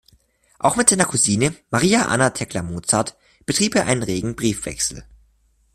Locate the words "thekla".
2.31-2.63